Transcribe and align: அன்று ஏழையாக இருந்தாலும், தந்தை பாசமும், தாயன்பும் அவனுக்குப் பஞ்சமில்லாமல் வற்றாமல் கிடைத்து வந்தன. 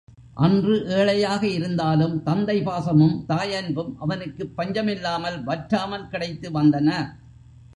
அன்று 0.35 0.85
ஏழையாக 0.87 1.47
இருந்தாலும், 1.47 2.23
தந்தை 2.23 2.61
பாசமும், 2.61 3.25
தாயன்பும் 3.29 3.93
அவனுக்குப் 3.99 4.53
பஞ்சமில்லாமல் 4.57 5.43
வற்றாமல் 5.43 6.07
கிடைத்து 6.07 6.51
வந்தன. 6.51 6.89